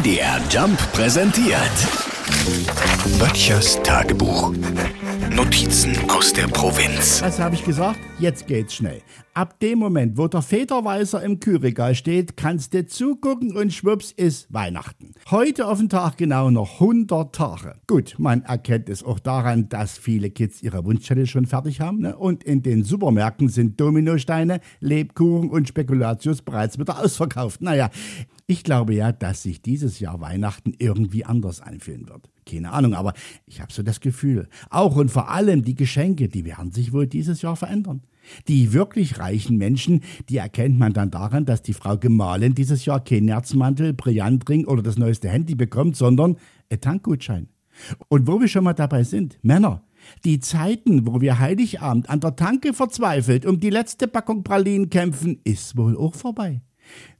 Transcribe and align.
MDR 0.00 0.40
Jump 0.48 0.78
präsentiert. 0.92 1.70
Böttchers 3.18 3.78
Tagebuch. 3.82 4.50
Notizen 5.30 5.94
aus 6.08 6.32
der 6.32 6.46
Provinz. 6.48 7.20
Was 7.20 7.38
habe 7.38 7.54
ich 7.54 7.62
gesagt? 7.66 7.98
Jetzt 8.18 8.46
geht's 8.46 8.76
schnell. 8.76 9.02
Ab 9.40 9.58
dem 9.60 9.78
Moment, 9.78 10.18
wo 10.18 10.28
der 10.28 10.42
Federweißer 10.42 11.22
im 11.22 11.40
Kühlregal 11.40 11.94
steht, 11.94 12.36
kannst 12.36 12.74
du 12.74 12.84
zugucken 12.84 13.56
und 13.56 13.72
schwupps 13.72 14.12
ist 14.12 14.52
Weihnachten. 14.52 15.14
Heute 15.30 15.66
auf 15.66 15.78
den 15.78 15.88
Tag 15.88 16.18
genau 16.18 16.50
noch 16.50 16.74
100 16.74 17.34
Tage. 17.34 17.76
Gut, 17.86 18.16
man 18.18 18.42
erkennt 18.42 18.90
es 18.90 19.02
auch 19.02 19.18
daran, 19.18 19.70
dass 19.70 19.96
viele 19.96 20.28
Kids 20.28 20.62
ihre 20.62 20.84
Wunschzettel 20.84 21.26
schon 21.26 21.46
fertig 21.46 21.80
haben. 21.80 22.00
Ne? 22.00 22.18
Und 22.18 22.44
in 22.44 22.62
den 22.62 22.84
Supermärkten 22.84 23.48
sind 23.48 23.80
Dominosteine, 23.80 24.60
Lebkuchen 24.80 25.48
und 25.48 25.66
Spekulatius 25.66 26.42
bereits 26.42 26.78
wieder 26.78 27.02
ausverkauft. 27.02 27.62
Naja, 27.62 27.88
ich 28.46 28.62
glaube 28.62 28.94
ja, 28.94 29.10
dass 29.10 29.44
sich 29.44 29.62
dieses 29.62 30.00
Jahr 30.00 30.20
Weihnachten 30.20 30.74
irgendwie 30.76 31.24
anders 31.24 31.62
anfühlen 31.62 32.10
wird. 32.10 32.28
Keine 32.44 32.72
Ahnung, 32.72 32.94
aber 32.94 33.14
ich 33.46 33.60
habe 33.60 33.72
so 33.72 33.82
das 33.82 34.00
Gefühl. 34.00 34.48
Auch 34.70 34.96
und 34.96 35.10
vor 35.10 35.30
allem 35.30 35.62
die 35.62 35.76
Geschenke, 35.76 36.28
die 36.28 36.44
werden 36.44 36.72
sich 36.72 36.92
wohl 36.92 37.06
dieses 37.06 37.42
Jahr 37.42 37.56
verändern. 37.56 38.02
Die 38.48 38.72
wirklich 38.72 39.18
reichen 39.30 39.56
Menschen, 39.56 40.00
die 40.28 40.38
erkennt 40.38 40.78
man 40.78 40.92
dann 40.92 41.10
daran, 41.10 41.44
dass 41.44 41.62
die 41.62 41.72
Frau 41.72 41.96
Gemahlin 41.96 42.54
dieses 42.54 42.84
Jahr 42.84 43.02
kein 43.02 43.26
Nerzmantel, 43.26 43.92
Brillantring 43.92 44.66
oder 44.66 44.82
das 44.82 44.98
neueste 44.98 45.28
Handy 45.28 45.54
bekommt, 45.54 45.96
sondern 45.96 46.36
ein 46.70 46.80
Tankgutschein. 46.80 47.48
Und 48.08 48.26
wo 48.26 48.40
wir 48.40 48.48
schon 48.48 48.64
mal 48.64 48.74
dabei 48.74 49.04
sind, 49.04 49.38
Männer, 49.42 49.82
die 50.24 50.40
Zeiten, 50.40 51.06
wo 51.06 51.20
wir 51.20 51.38
Heiligabend 51.38 52.10
an 52.10 52.20
der 52.20 52.36
Tanke 52.36 52.72
verzweifelt 52.72 53.46
um 53.46 53.60
die 53.60 53.70
letzte 53.70 54.08
Packung 54.08 54.42
Pralinen 54.42 54.90
kämpfen, 54.90 55.40
ist 55.44 55.76
wohl 55.76 55.96
auch 55.96 56.14
vorbei. 56.14 56.62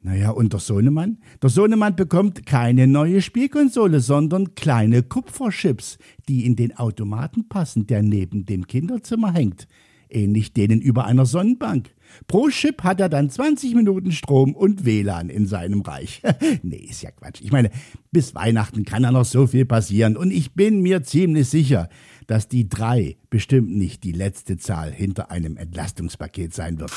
Naja, 0.03 0.31
und 0.31 0.53
der 0.53 0.61
Sohnemann? 0.61 1.19
Der 1.41 1.51
Sohnemann 1.51 1.95
bekommt 1.95 2.45
keine 2.45 2.89
neue 2.89 3.23
Spielkonsole, 3.23 4.01
sondern 4.01 4.57
kleine 4.57 5.05
Kupferchips, 5.05 5.99
die 6.29 6.45
in 6.45 6.57
den 6.57 6.77
Automaten 6.77 7.49
passen, 7.49 7.87
der 7.87 8.03
neben 8.03 8.47
dem 8.47 8.67
Kinderzimmer 8.67 9.33
hängt. 9.33 9.69
Ähnlich 10.11 10.53
denen 10.53 10.81
über 10.81 11.05
einer 11.07 11.27
Sonnenbank. 11.27 11.91
Pro 12.27 12.49
Chip 12.49 12.83
hat 12.83 13.01
er 13.01 13.09
dann 13.09 13.31
20 13.31 13.75
Minuten 13.75 14.13
Strom 14.13 14.55
und 14.55 14.85
WLAN 14.85 15.31
in 15.31 15.47
seinem 15.47 15.81
Reich. 15.81 16.23
nee, 16.63 16.87
ist 16.91 17.03
ja 17.03 17.11
Quatsch. 17.11 17.41
Ich 17.41 17.53
meine, 17.53 17.71
bis 18.11 18.35
Weihnachten 18.35 18.85
kann 18.85 19.03
ja 19.03 19.13
noch 19.13 19.25
so 19.25 19.47
viel 19.47 19.65
passieren 19.65 20.17
und 20.17 20.31
ich 20.31 20.55
bin 20.55 20.81
mir 20.81 21.03
ziemlich 21.03 21.49
sicher, 21.49 21.89
dass 22.27 22.49
die 22.49 22.69
drei 22.69 23.17
bestimmt 23.29 23.77
nicht 23.77 24.05
die 24.05 24.13
letzte 24.13 24.57
Zahl 24.57 24.93
hinter 24.93 25.31
einem 25.31 25.57
Entlastungspaket 25.57 26.55
sein 26.55 26.79
wird. 26.79 26.93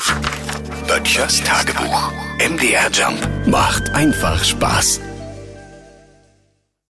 Böttchers 0.88 1.44
Tagebuch. 1.44 2.12
MDR 2.38 2.90
Jump 2.92 3.20
macht 3.48 3.90
einfach 3.96 4.44
Spaß. 4.44 5.00